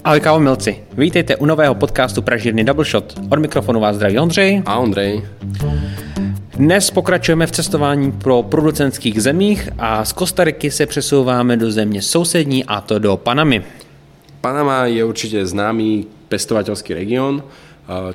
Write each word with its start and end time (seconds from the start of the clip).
Ahoj 0.00 0.20
kávomilci, 0.20 0.76
vítejte 0.96 1.36
u 1.36 1.46
nového 1.46 1.74
podcastu 1.74 2.22
Pražírny 2.22 2.64
Double 2.64 2.84
Shot. 2.84 3.20
Od 3.30 3.38
mikrofonu 3.38 3.80
vás 3.80 3.96
zdraví 3.96 4.18
Ondřej. 4.18 4.62
A 4.66 4.78
Ondrej. 4.78 5.22
Dnes 6.56 6.90
pokračujeme 6.90 7.46
v 7.46 7.50
cestování 7.50 8.12
pro 8.12 8.42
producentských 8.42 9.22
zemích 9.22 9.68
a 9.78 10.04
z 10.04 10.12
Kostariky 10.12 10.70
se 10.70 10.86
přesouváme 10.86 11.56
do 11.56 11.70
země 11.70 12.02
sousední 12.02 12.64
a 12.64 12.80
to 12.80 12.98
do 12.98 13.16
Panamy. 13.16 13.62
Panama 14.40 14.88
je 14.88 15.04
určite 15.04 15.44
známy 15.44 16.08
pestovateľský 16.32 16.96
región, 16.96 17.44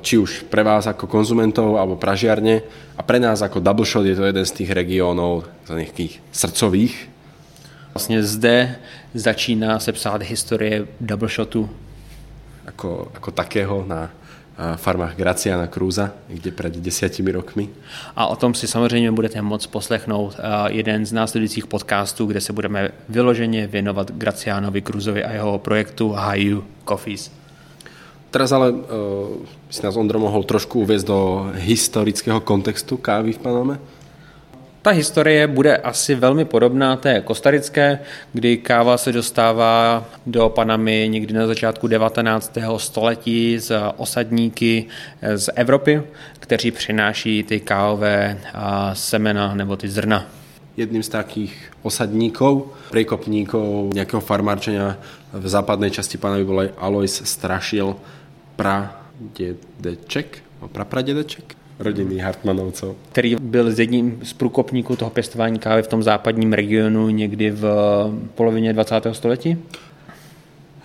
či 0.02 0.18
už 0.18 0.50
pre 0.50 0.66
vás 0.66 0.90
ako 0.90 1.06
konzumentov 1.06 1.78
alebo 1.78 1.94
pražiarne 1.94 2.66
a 2.98 3.02
pre 3.06 3.22
nás 3.22 3.46
ako 3.46 3.62
Double 3.62 3.86
Shot 3.86 4.10
je 4.10 4.18
to 4.18 4.26
jeden 4.26 4.42
z 4.42 4.52
tých 4.58 4.74
regiónov, 4.74 5.46
z 5.70 5.86
nejakých 5.86 6.18
srdcových. 6.34 7.14
Vlastně 7.96 8.22
zde 8.22 8.76
začíná 9.14 9.80
se 9.80 9.92
psát 9.92 10.22
historie 10.22 10.84
Double 11.00 11.32
Shotu. 11.32 11.64
Ako, 12.68 13.08
ako 13.16 13.30
takého 13.32 13.88
na 13.88 14.12
farmách 14.76 15.16
Graciana 15.16 15.64
Cruza, 15.64 16.12
kde 16.28 16.52
před 16.52 16.76
desiatimi 16.76 17.32
rokmi. 17.32 17.72
A 18.16 18.26
o 18.26 18.36
tom 18.36 18.52
si 18.52 18.68
samozřejmě 18.68 19.12
budete 19.12 19.40
moct 19.42 19.66
poslechnout 19.66 20.36
jeden 20.68 21.06
z 21.06 21.12
následujících 21.12 21.66
podcastů, 21.66 22.26
kde 22.26 22.40
se 22.40 22.52
budeme 22.52 22.92
vyloženě 23.08 23.66
věnovat 23.66 24.12
Gracianovi 24.12 24.82
Cruzovi 24.82 25.24
a 25.24 25.32
jeho 25.32 25.58
projektu 25.58 26.12
Hayu 26.12 26.64
Coffees. 26.88 27.32
Teraz 28.30 28.52
ale 28.52 28.76
uh, 28.76 28.76
si 29.72 29.80
nás 29.80 29.96
Ondro 29.96 30.20
mohol 30.20 30.44
trošku 30.44 30.84
uviezť 30.84 31.06
do 31.08 31.48
historického 31.56 32.44
kontextu 32.44 33.00
kávy 33.00 33.32
v 33.32 33.40
Paname. 33.40 33.80
Ta 34.86 34.92
historie 34.92 35.46
bude 35.46 35.76
asi 35.76 36.14
velmi 36.14 36.44
podobná 36.44 36.96
té 36.96 37.20
kostarické, 37.20 37.98
kdy 38.32 38.56
káva 38.56 38.98
se 38.98 39.12
dostává 39.12 40.04
do 40.26 40.48
Panamy 40.48 41.08
někdy 41.10 41.34
na 41.34 41.46
začátku 41.46 41.86
19. 41.86 42.58
století 42.76 43.58
z 43.58 43.72
osadníky 43.96 44.86
z 45.34 45.50
Evropy, 45.54 46.02
kteří 46.38 46.70
přináší 46.70 47.42
ty 47.42 47.60
kávové 47.60 48.38
semena 48.92 49.54
nebo 49.54 49.76
ty 49.76 49.88
zrna. 49.88 50.26
Jedným 50.76 51.02
z 51.02 51.08
takých 51.08 51.72
osadníkov, 51.82 52.62
prekopníkov 52.90 53.90
nejakého 53.90 54.22
farmárčenia 54.22 55.02
v 55.34 55.48
západnej 55.50 55.90
časti 55.90 56.14
Panamy 56.14 56.46
bol 56.46 56.62
aj 56.62 56.70
Alois 56.78 57.10
Strašil, 57.26 57.96
pradedeček, 58.54 60.46
no, 60.62 60.70
rodiny 61.78 62.18
Hartmanovcov. 62.18 62.96
Který 63.12 63.36
byl 63.36 63.70
z 63.70 63.78
jedním 63.78 64.20
z 64.22 64.32
průkopníků 64.32 64.96
toho 64.96 65.10
pěstování 65.10 65.58
kávy 65.58 65.82
v 65.82 65.88
tom 65.88 66.02
západním 66.02 66.52
regionu 66.52 67.08
někdy 67.08 67.50
v 67.50 67.64
polovině 68.34 68.72
20. 68.72 68.94
století? 69.12 69.58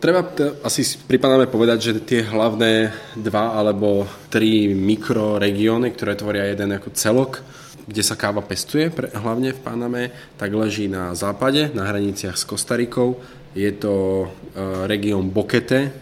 Treba 0.02 0.26
asi 0.66 0.82
pripadáme 1.06 1.46
povedať, 1.46 1.78
že 1.78 2.02
tie 2.02 2.22
hlavné 2.26 2.90
dva 3.14 3.54
alebo 3.54 4.10
tri 4.34 4.74
mikroregióny, 4.74 5.94
ktoré 5.94 6.18
tvoria 6.18 6.50
jeden 6.50 6.74
ako 6.74 6.90
celok, 6.98 7.46
kde 7.86 8.02
sa 8.02 8.18
káva 8.18 8.42
pestuje, 8.42 8.90
pre, 8.90 9.14
hlavne 9.14 9.54
v 9.54 9.62
Paname, 9.62 10.04
tak 10.42 10.58
leží 10.58 10.90
na 10.90 11.14
západe, 11.14 11.70
na 11.78 11.86
hraniciach 11.86 12.34
s 12.34 12.50
Kostarikou. 12.50 13.22
Je 13.54 13.70
to 13.78 14.26
uh, 14.26 14.90
región 14.90 15.30
Boquete, 15.30 15.94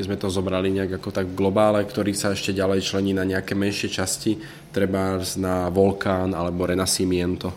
keď 0.00 0.08
sme 0.08 0.16
to 0.16 0.32
zobrali 0.32 0.72
nejak 0.72 0.96
ako 0.96 1.12
tak 1.12 1.28
v 1.28 1.36
globále, 1.36 1.84
ktorý 1.84 2.16
sa 2.16 2.32
ešte 2.32 2.56
ďalej 2.56 2.88
člení 2.88 3.12
na 3.12 3.20
nejaké 3.20 3.52
menšie 3.52 3.92
časti, 3.92 4.40
treba 4.72 5.20
na 5.36 5.68
Volkán 5.68 6.32
alebo 6.32 6.64
Renascimiento. 6.64 7.52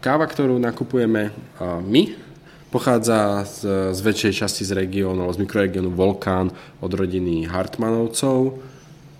Káva, 0.00 0.24
ktorú 0.24 0.56
nakupujeme 0.56 1.28
my, 1.84 2.02
pochádza 2.72 3.44
z, 3.44 3.92
z 3.92 4.00
väčšej 4.00 4.32
časti 4.40 4.64
z 4.64 4.72
regiónu, 4.72 5.28
z 5.28 5.36
mikroregiónu 5.36 5.92
Volkán 5.92 6.48
od 6.80 6.92
rodiny 6.96 7.44
Hartmanovcov 7.44 8.56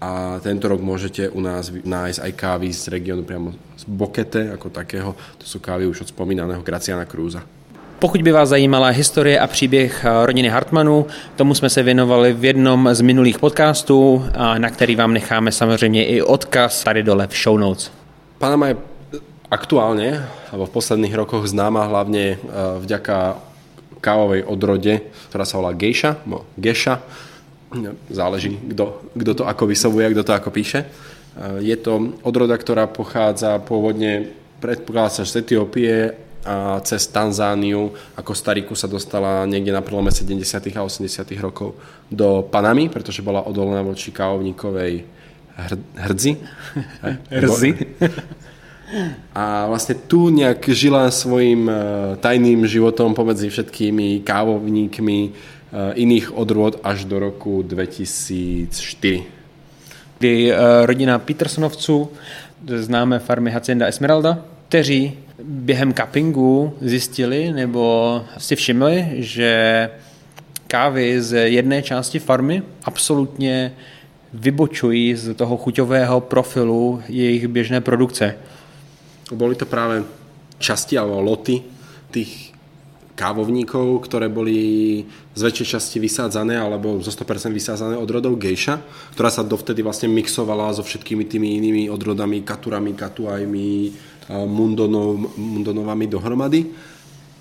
a 0.01 0.41
tento 0.41 0.65
rok 0.65 0.81
môžete 0.81 1.29
u 1.29 1.45
nás 1.45 1.69
nájsť 1.69 2.25
aj 2.25 2.33
kávy 2.41 2.73
z 2.73 2.89
regiónu 2.89 3.21
priamo 3.29 3.53
z 3.77 3.85
Bokete 3.85 4.49
ako 4.49 4.73
takého. 4.73 5.13
To 5.13 5.45
sú 5.45 5.61
kávy 5.61 5.85
už 5.85 6.09
od 6.09 6.13
spomínaného 6.17 6.65
Graciana 6.65 7.05
Krúza. 7.05 7.60
Pokud 8.01 8.23
by 8.23 8.33
vás 8.33 8.49
zajímala 8.49 8.89
historie 8.89 9.41
a 9.41 9.47
příběh 9.47 10.05
eh, 10.05 10.27
rodiny 10.27 10.49
Hartmanů, 10.49 11.07
tomu 11.37 11.55
jsme 11.55 11.71
se 11.71 11.83
věnovali 11.83 12.33
v 12.33 12.45
jednom 12.45 12.89
z 12.93 13.01
minulých 13.01 13.39
podcastů, 13.39 14.25
na 14.59 14.71
který 14.71 14.97
vám 14.97 15.13
necháme 15.13 15.53
samozřejmě 15.53 16.05
i 16.05 16.23
odkaz 16.23 16.85
tady 16.85 17.03
dole 17.03 17.27
v 17.27 17.37
show 17.37 17.59
notes. 17.59 17.93
Panama 18.39 18.73
je 18.73 18.77
aktuálne, 19.53 20.25
alebo 20.49 20.65
v 20.65 20.73
posledných 20.81 21.13
rokoch 21.13 21.45
známa 21.45 21.85
hlavne 21.85 22.25
eh, 22.25 22.39
vďaka 22.81 23.37
kávovej 24.01 24.49
odrode, 24.49 25.05
ktorá 25.29 25.45
sa 25.45 25.61
volá 25.61 25.77
Geisha, 25.77 26.17
no 26.25 26.49
Geisha, 26.57 27.05
záleží, 28.09 28.57
kto, 28.73 29.13
kto 29.13 29.33
to 29.35 29.45
ako 29.45 29.69
vysovuje, 29.69 30.09
kto 30.17 30.25
to 30.25 30.33
ako 30.33 30.49
píše. 30.49 30.89
Eh, 30.89 31.69
je 31.69 31.77
to 31.77 32.17
odroda, 32.25 32.57
ktorá 32.57 32.89
pochádza 32.89 33.61
pôvodne, 33.61 34.33
predpokladá 34.57 35.21
sa 35.21 35.29
z 35.29 35.45
Etiópie 35.45 36.17
a 36.45 36.81
cez 36.81 37.07
Tanzániu 37.07 37.93
a 38.17 38.25
Kostariku 38.25 38.73
sa 38.73 38.89
dostala 38.89 39.45
niekde 39.45 39.73
na 39.73 39.85
prelome 39.85 40.09
70. 40.09 40.41
a 40.73 40.81
80. 40.81 41.05
rokov 41.37 41.77
do 42.09 42.43
Panamy, 42.49 42.89
pretože 42.89 43.21
bola 43.21 43.45
odolná 43.45 43.85
voči 43.85 44.09
kávovníkovej 44.09 45.05
hr- 45.57 45.87
hrdzi. 46.01 46.33
Hrzi. 47.45 47.71
A 49.31 49.71
vlastne 49.71 49.95
tu 49.95 50.35
nejak 50.35 50.67
žila 50.75 51.07
svojim 51.15 51.71
e, 51.71 51.75
tajným 52.19 52.67
životom 52.67 53.15
pomedzi 53.15 53.47
všetkými 53.47 54.27
kávovníkmi 54.27 55.19
e, 55.23 55.31
iných 55.95 56.35
odrôd 56.35 56.83
až 56.83 57.07
do 57.07 57.23
roku 57.23 57.63
2004. 57.63 58.67
Kdy 60.19 60.51
e, 60.51 60.53
rodina 60.87 61.23
Petersonovců, 61.23 62.11
známe 62.67 63.19
farmy 63.19 63.51
Hacienda 63.51 63.87
Esmeralda, 63.87 64.43
kteří 64.69 65.20
během 65.45 65.95
cuppingu 65.95 66.75
zjistili 66.81 67.53
nebo 67.53 68.23
si 68.39 68.57
všimli, 68.57 69.07
že 69.19 69.51
kávy 70.67 71.23
z 71.23 71.51
jedné 71.51 71.83
části 71.83 72.19
farmy 72.19 72.63
absolutně 72.85 73.73
vybočují 74.33 75.15
z 75.15 75.35
toho 75.35 75.57
chuťového 75.57 76.21
profilu 76.21 77.03
jejich 77.09 77.49
běžné 77.49 77.81
produkce. 77.81 78.35
Boli 79.33 79.55
to 79.55 79.67
práve 79.67 80.05
časti 80.59 80.99
alebo 80.99 81.21
loty 81.21 81.63
tých 82.11 82.51
kávovníkov, 83.15 84.01
ktoré 84.09 84.33
boli 84.33 85.05
z 85.37 85.41
väčšej 85.45 85.67
časti 85.77 85.97
vysádzané 86.01 86.57
alebo 86.57 87.05
zo 87.05 87.13
100% 87.13 87.53
vysádzané 87.53 88.01
odrodov 88.01 88.41
gejša, 88.41 88.81
ktorá 89.13 89.29
sa 89.29 89.45
dovtedy 89.45 89.85
vlastne 89.85 90.09
mixovala 90.09 90.73
so 90.73 90.81
všetkými 90.81 91.29
tými 91.29 91.61
inými 91.61 91.83
odrodami, 91.93 92.41
katurami, 92.41 92.97
katuajmi, 92.97 93.71
mundonov, 94.29 95.37
mundonovami 95.39 96.07
dohromady. 96.11 96.75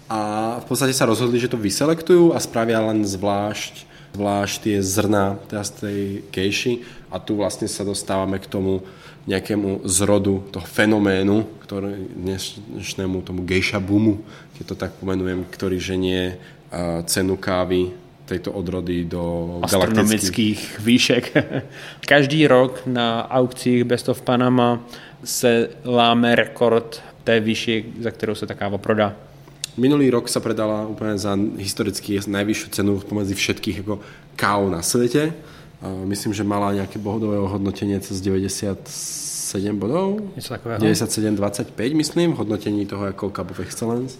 A 0.10 0.58
v 0.62 0.66
podstate 0.66 0.96
sa 0.96 1.06
rozhodli, 1.06 1.38
že 1.38 1.52
to 1.52 1.60
vyselektujú 1.60 2.34
a 2.34 2.42
spravia 2.42 2.82
len 2.82 3.06
zvlášť, 3.06 3.86
zvlášť 4.18 4.56
tie 4.66 4.78
zrna 4.82 5.38
z 5.46 5.70
tej 5.78 6.00
kejši 6.34 6.74
a 7.14 7.22
tu 7.22 7.38
vlastne 7.38 7.70
sa 7.70 7.86
dostávame 7.86 8.42
k 8.42 8.50
tomu 8.50 8.82
nejakému 9.30 9.86
zrodu 9.86 10.42
toho 10.50 10.66
fenoménu, 10.66 11.46
ktorý 11.62 12.10
dnešnému 12.18 13.22
tomu 13.22 13.46
gejša 13.46 13.78
boomu, 13.78 14.26
keď 14.58 14.64
to 14.66 14.76
tak 14.76 14.92
pomenujem, 14.98 15.46
ktorý 15.46 15.78
ženie 15.78 16.42
cenu 17.06 17.38
kávy 17.38 17.94
tejto 18.30 18.54
odrody 18.54 19.10
do 19.10 19.58
astronomických 19.66 20.80
výšek. 20.80 21.24
Každý 22.14 22.46
rok 22.48 22.86
na 22.86 23.26
aukcích 23.26 23.84
Best 23.84 24.10
of 24.10 24.22
Panama 24.22 24.80
se 25.24 25.70
láme 25.86 26.36
rekord 26.36 27.02
té 27.24 27.40
výši, 27.40 27.86
za 28.00 28.12
kterou 28.12 28.36
se 28.36 28.46
ta 28.46 28.54
káva 28.54 28.78
prodá. 28.78 29.16
Minulý 29.78 30.12
rok 30.12 30.28
sa 30.28 30.44
predala 30.44 30.84
úplne 30.92 31.16
za 31.16 31.40
historicky 31.56 32.20
najvyššiu 32.20 32.68
cenu 32.74 33.00
pomedzi 33.00 33.32
všetkých 33.32 33.88
ako 33.88 34.04
káv 34.36 34.68
na 34.68 34.84
svete. 34.84 35.32
Myslím, 36.04 36.36
že 36.36 36.44
mala 36.44 36.76
nejaké 36.76 37.00
bodové 37.00 37.40
ohodnotenie 37.40 37.96
cez 38.04 38.20
97 38.20 38.84
bodov. 39.80 40.20
97-25 40.36 41.72
myslím, 41.96 42.36
v 42.36 42.38
hodnotení 42.44 42.84
toho 42.84 43.08
ako 43.08 43.32
Cup 43.32 43.56
of 43.56 43.64
Excellence. 43.64 44.20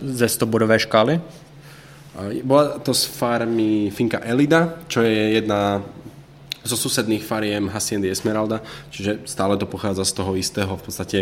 Ze 0.00 0.28
100 0.28 0.46
bodové 0.46 0.80
škály? 0.80 1.20
Bola 2.46 2.78
to 2.78 2.94
z 2.94 3.10
farmy 3.10 3.90
Finka 3.90 4.22
Elida, 4.22 4.86
čo 4.86 5.02
je 5.02 5.42
jedna 5.42 5.82
zo 6.64 6.78
susedných 6.78 7.26
fariem 7.26 7.66
Haciendy 7.68 8.08
Esmeralda, 8.08 8.62
čiže 8.88 9.26
stále 9.26 9.58
to 9.58 9.66
pochádza 9.66 10.06
z 10.06 10.12
toho 10.16 10.32
istého 10.38 10.72
v 10.78 10.84
podstate 10.86 11.20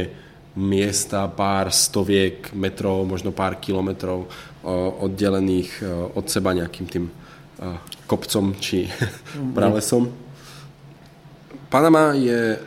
miesta, 0.54 1.26
pár 1.32 1.72
stoviek 1.72 2.52
metrov, 2.52 3.08
možno 3.08 3.32
pár 3.32 3.56
kilometrov 3.56 4.28
oddelených 5.00 5.82
od 6.12 6.28
seba 6.28 6.52
nejakým 6.52 6.86
tým 6.86 7.08
kopcom 8.04 8.54
či 8.60 8.86
pralesom. 9.56 10.12
Panama 11.72 12.12
je 12.12 12.60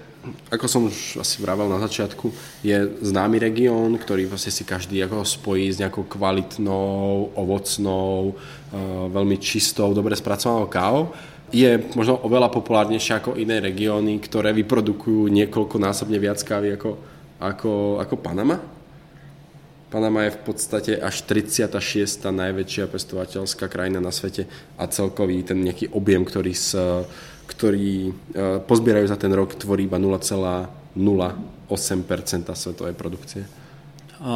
ako 0.50 0.66
som 0.66 0.82
už 0.88 1.22
asi 1.22 1.42
vravel 1.42 1.70
na 1.70 1.82
začiatku, 1.82 2.32
je 2.66 2.78
známy 3.02 3.38
región, 3.42 3.94
ktorý 3.98 4.30
vlastne 4.30 4.54
si 4.54 4.64
každý 4.66 5.02
ako 5.06 5.26
spojí 5.26 5.70
s 5.70 5.82
nejakou 5.82 6.06
kvalitnou, 6.06 7.34
ovocnou, 7.38 8.34
uh, 8.34 9.06
veľmi 9.10 9.38
čistou, 9.38 9.94
dobre 9.94 10.18
spracovanou 10.18 10.70
kávou. 10.70 11.14
Je 11.54 11.78
možno 11.94 12.20
oveľa 12.26 12.50
populárnejšie 12.50 13.22
ako 13.22 13.38
iné 13.38 13.62
regióny, 13.62 14.18
ktoré 14.20 14.52
vyprodukujú 14.52 15.30
niekoľkonásobne 15.30 16.18
viac 16.18 16.42
kávy 16.42 16.74
ako, 16.76 16.98
ako, 17.40 17.72
ako 18.02 18.16
Panama. 18.18 18.58
Panama 19.96 20.28
je 20.28 20.36
v 20.36 20.42
podstate 20.44 20.92
až 20.98 21.24
36. 21.24 21.72
najväčšia 22.28 22.90
pestovateľská 22.92 23.72
krajina 23.72 24.04
na 24.04 24.12
svete 24.12 24.50
a 24.76 24.90
celkový 24.92 25.46
ten 25.46 25.62
nejaký 25.64 25.94
objem, 25.96 26.26
ktorý 26.28 26.52
sa 26.52 27.06
ktorí 27.46 28.10
e, 28.10 28.12
pozbierajú 28.66 29.08
za 29.08 29.16
ten 29.16 29.34
rok, 29.34 29.56
tvorí 29.56 29.86
iba 29.86 29.98
0,08% 30.02 30.68
svetovej 32.54 32.94
produkcie. 32.94 33.46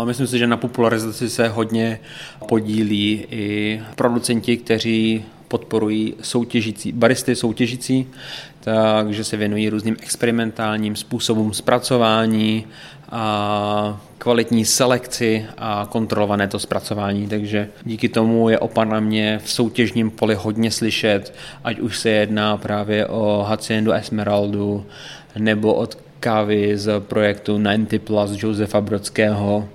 Myslím 0.05 0.27
si, 0.27 0.37
že 0.37 0.47
na 0.47 0.57
popularizaci 0.57 1.29
se 1.29 1.47
hodně 1.47 1.99
podílí 2.47 3.25
i 3.31 3.81
producenti, 3.95 4.57
kteří 4.57 5.25
podporují 5.49 6.15
soutěžící, 6.21 6.91
baristy 6.91 7.35
soutěžící, 7.35 8.07
takže 8.59 9.23
se 9.23 9.37
věnují 9.37 9.69
různým 9.69 9.97
experimentálním 10.01 10.95
způsobům 10.95 11.53
zpracování 11.53 12.65
a 13.11 14.01
kvalitní 14.17 14.65
selekci 14.65 15.45
a 15.57 15.87
kontrolované 15.91 16.47
to 16.47 16.59
zpracování, 16.59 17.27
takže 17.27 17.69
díky 17.85 18.09
tomu 18.09 18.49
je 18.49 18.59
o 18.59 18.67
Panamě 18.67 19.39
v 19.43 19.51
soutěžním 19.51 20.11
poli 20.11 20.35
hodně 20.35 20.71
slyšet, 20.71 21.33
ať 21.63 21.79
už 21.79 21.99
se 21.99 22.09
jedná 22.09 22.57
právě 22.57 23.05
o 23.05 23.45
Haciendu 23.47 23.91
Esmeraldu 23.91 24.85
nebo 25.37 25.73
od 25.73 25.97
kávy 26.19 26.77
z 26.77 26.99
projektu 26.99 27.57
90 27.57 28.01
Plus 28.01 28.43
Josefa 28.43 28.81
Brodského. 28.81 29.69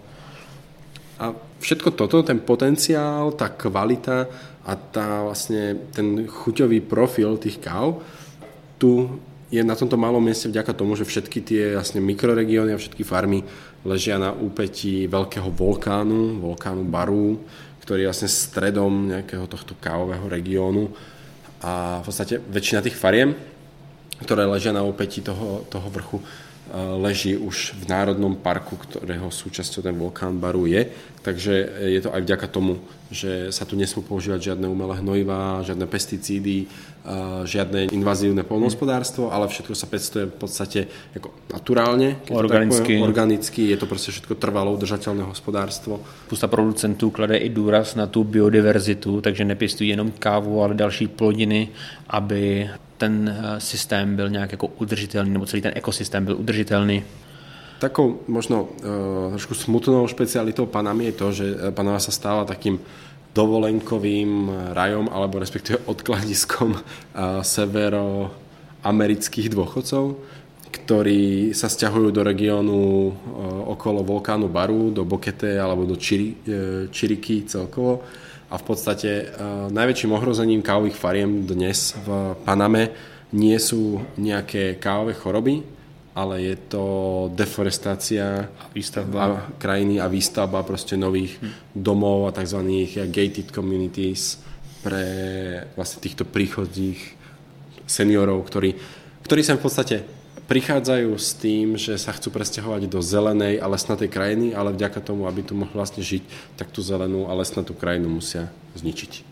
A 1.19 1.33
všetko 1.61 1.95
toto, 1.95 2.23
ten 2.23 2.41
potenciál, 2.41 3.35
tá 3.37 3.53
kvalita 3.53 4.27
a 4.65 4.73
tá 4.75 5.29
vlastne 5.29 5.91
ten 5.93 6.25
chuťový 6.25 6.81
profil 6.85 7.37
tých 7.37 7.61
káv, 7.61 8.01
tu 8.81 9.21
je 9.55 9.63
na 9.63 9.79
tomto 9.79 9.95
malom 9.95 10.19
mieste 10.19 10.51
vďaka 10.51 10.75
tomu, 10.75 10.99
že 10.99 11.07
všetky 11.07 11.39
tie 11.45 11.63
vlastne 11.79 12.03
mikroregióny 12.03 12.75
a 12.75 12.81
všetky 12.81 13.07
farmy 13.07 13.47
ležia 13.87 14.19
na 14.19 14.33
úpetí 14.33 15.07
veľkého 15.07 15.47
vulkánu, 15.53 16.43
vulkánu 16.43 16.83
Baru, 16.89 17.39
ktorý 17.85 18.03
je 18.03 18.09
vlastne 18.11 18.31
stredom 18.33 19.13
nejakého 19.13 19.45
tohto 19.47 19.77
kávového 19.79 20.27
regiónu. 20.27 20.91
A 21.61 22.01
v 22.01 22.05
podstate 22.09 22.41
väčšina 22.41 22.81
tých 22.81 22.97
fariem, 22.97 23.37
ktoré 24.25 24.49
ležia 24.49 24.73
na 24.73 24.83
úpetí 24.83 25.21
toho, 25.21 25.69
toho 25.69 25.87
vrchu, 25.93 26.19
leží 26.75 27.37
už 27.39 27.79
v 27.79 27.89
Národnom 27.89 28.35
parku, 28.35 28.75
ktorého 28.75 29.31
súčasťou 29.31 29.83
ten 29.83 29.95
vulkán 29.95 30.43
Baru 30.43 30.67
je. 30.67 30.91
Takže 31.23 31.55
je 31.89 32.01
to 32.03 32.11
aj 32.11 32.21
vďaka 32.21 32.47
tomu, 32.51 32.83
že 33.09 33.55
sa 33.55 33.65
tu 33.65 33.79
nesmú 33.79 34.03
používať 34.03 34.53
žiadne 34.53 34.67
umelé 34.69 34.99
hnojivá, 34.99 35.63
žiadne 35.63 35.87
pesticídy, 35.87 36.67
žiadne 37.45 37.95
invazívne 37.95 38.43
polnohospodárstvo, 38.43 39.33
ale 39.33 39.49
všetko 39.49 39.75
sa 39.77 39.87
pestuje 39.87 40.25
v 40.27 40.37
podstate 40.37 40.81
ako 41.17 41.31
naturálne, 41.53 42.17
organicky. 42.29 42.99
Poviem, 42.99 43.03
organicky. 43.03 43.63
Je 43.69 43.77
to 43.77 43.87
prostě 43.87 44.13
všetko 44.13 44.35
trvalo 44.35 44.73
udržateľné 44.73 45.23
hospodárstvo. 45.23 46.01
Spousta 46.27 46.49
producentů 46.49 47.11
klade 47.11 47.37
i 47.37 47.49
důraz 47.49 47.95
na 47.95 48.07
tu 48.07 48.25
biodiverzitu, 48.25 49.21
takže 49.21 49.45
nepěstují 49.45 49.91
jenom 49.91 50.11
kávu, 50.19 50.63
ale 50.63 50.75
další 50.75 51.07
plodiny, 51.09 51.69
aby 52.09 52.69
ten 52.97 53.29
eh, 53.29 53.61
systém 53.61 54.17
byl 54.17 54.31
nějak 54.31 54.53
jako 54.53 54.67
udržitelný, 54.67 55.31
nebo 55.31 55.47
celý 55.47 55.63
ten 55.63 55.73
ekosystém 55.75 56.25
byl 56.25 56.37
udržitelný. 56.37 57.05
Takou 57.79 58.21
možno 58.29 58.63
uh, 58.63 58.69
trošku 59.31 59.55
smutnou 59.55 60.07
špecialitou 60.07 60.67
Panamy 60.67 61.05
je 61.05 61.13
to, 61.13 61.33
že 61.33 61.45
eh, 61.45 61.71
Panama 61.71 61.99
sa 61.99 62.13
stáva 62.15 62.45
takým 62.45 62.79
dovolenkovým 63.35 64.51
rajom 64.73 65.11
alebo 65.11 65.43
respektíve 65.43 65.79
odkladiskom 65.91 66.71
uh, 66.71 66.79
severoamerických 67.43 69.51
dôchodcov, 69.51 70.15
ktorí 70.75 71.55
sa 71.55 71.71
stiahujú 71.71 72.11
do 72.11 72.27
regiónu 72.27 72.75
uh, 72.75 73.13
okolo 73.71 74.03
vulkánu 74.03 74.51
Baru, 74.51 74.91
do 74.91 75.07
Bokete 75.07 75.55
alebo 75.55 75.87
do 75.87 75.95
Čiri, 75.95 76.35
uh, 76.35 76.37
Čiriky 76.91 77.47
celkovo 77.47 78.03
a 78.51 78.59
v 78.59 78.65
podstate 78.67 79.11
uh, 79.31 79.71
najväčším 79.71 80.11
ohrozením 80.11 80.67
kávových 80.67 80.99
fariem 80.99 81.47
dnes 81.47 81.95
v 82.03 82.35
Paname 82.43 82.91
nie 83.35 83.59
sú 83.59 83.99
nejaké 84.19 84.79
kávové 84.79 85.15
choroby, 85.15 85.63
ale 86.15 86.55
je 86.55 86.57
to 86.71 86.85
deforestácia 87.35 88.47
a 88.47 88.65
výstavba. 88.71 89.51
krajiny 89.59 89.99
a 89.99 90.07
výstavba 90.07 90.63
proste 90.63 90.95
nových 90.95 91.39
hm. 91.43 91.75
domov 91.75 92.31
a 92.31 92.35
tzv. 92.35 92.63
gated 93.11 93.51
communities 93.51 94.39
pre 94.85 95.07
vlastne 95.75 95.99
týchto 96.05 96.29
príchodných 96.29 97.01
seniorov, 97.89 98.47
ktorí, 98.47 98.71
ktorí 99.25 99.43
sa 99.43 99.57
v 99.57 99.65
podstate 99.65 99.97
prichádzajú 100.45 101.11
s 101.17 101.31
tým, 101.37 101.81
že 101.81 101.97
sa 101.97 102.13
chcú 102.13 102.29
presťahovať 102.29 102.89
do 102.89 103.01
zelenej 103.01 103.61
a 103.61 103.67
lesnatej 103.69 104.13
krajiny, 104.13 104.53
ale 104.53 104.77
vďaka 104.77 105.01
tomu, 105.01 105.25
aby 105.25 105.41
tu 105.41 105.57
mohli 105.57 105.73
vlastne 105.73 106.05
žiť, 106.05 106.23
tak 106.61 106.69
tú 106.69 106.85
zelenú 106.85 107.27
a 107.29 107.37
lesnatú 107.37 107.73
krajinu 107.73 108.13
musia 108.13 108.53
zničiť. 108.77 109.25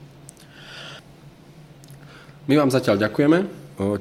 My 2.48 2.58
vám 2.58 2.72
zatiaľ 2.74 2.98
ďakujeme, 2.98 3.38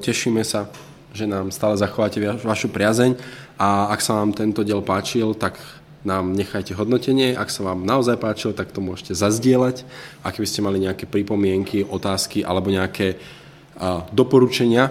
tešíme 0.02 0.42
sa, 0.42 0.66
že 1.12 1.28
nám 1.28 1.52
stále 1.52 1.76
zachováte 1.76 2.18
vašu 2.42 2.72
priazeň 2.72 3.14
a 3.60 3.92
ak 3.92 4.00
sa 4.00 4.18
vám 4.18 4.32
tento 4.32 4.64
diel 4.64 4.80
páčil, 4.80 5.36
tak 5.36 5.60
nám 6.02 6.34
nechajte 6.34 6.74
hodnotenie. 6.74 7.38
Ak 7.38 7.52
sa 7.54 7.62
vám 7.62 7.86
naozaj 7.86 8.18
páčil, 8.18 8.50
tak 8.50 8.74
to 8.74 8.82
môžete 8.82 9.14
zazdieľať. 9.14 9.86
Ak 10.26 10.34
by 10.34 10.46
ste 10.48 10.64
mali 10.64 10.82
nejaké 10.82 11.06
pripomienky, 11.06 11.86
otázky 11.86 12.42
alebo 12.42 12.74
nejaké 12.74 13.14
uh, 13.14 14.02
doporučenia, 14.10 14.90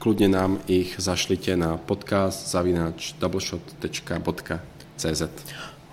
kľudne 0.00 0.32
nám 0.32 0.64
ich 0.64 0.96
zašlite 0.96 1.52
na 1.60 1.76
podcast 1.76 2.48
zavináč 2.48 3.12
doubleshot.cz 3.20 5.22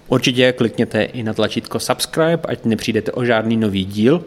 Určitě 0.08 0.54
klikněte 0.54 1.04
i 1.04 1.24
na 1.24 1.34
tlačítko 1.34 1.80
subscribe, 1.80 2.40
ať 2.48 2.66
nepřijdete 2.66 3.12
o 3.12 3.26
žádný 3.26 3.58
nový 3.58 3.86
díl 3.86 4.24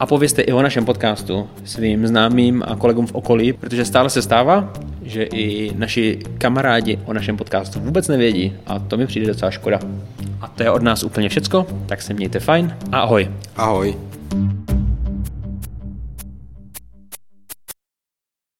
a 0.00 0.06
povězte 0.06 0.42
i 0.42 0.52
o 0.52 0.62
našem 0.62 0.84
podcastu 0.84 1.48
svým 1.64 2.06
známým 2.06 2.62
a 2.66 2.76
kolegům 2.76 3.06
v 3.06 3.14
okolí, 3.14 3.52
protože 3.52 3.84
stále 3.84 4.10
se 4.10 4.22
stává, 4.22 4.72
že 5.02 5.22
i 5.22 5.72
naši 5.76 6.18
kamarádi 6.38 6.98
o 7.04 7.12
našem 7.12 7.36
podcastu 7.36 7.80
vůbec 7.80 8.08
nevědí 8.08 8.52
a 8.66 8.78
to 8.78 8.96
mi 8.96 9.06
přijde 9.06 9.26
docela 9.26 9.50
škoda. 9.50 9.78
A 10.40 10.48
to 10.48 10.62
je 10.62 10.70
od 10.70 10.82
nás 10.82 11.02
úplně 11.02 11.28
všecko, 11.28 11.66
tak 11.86 12.02
se 12.02 12.14
mějte 12.14 12.40
fajn 12.40 12.76
a 12.92 13.00
ahoj. 13.00 13.30
Ahoj. 13.56 13.96